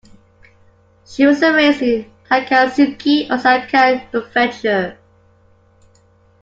[1.05, 4.97] She was raised in Takatsuki, Osaka Prefecture.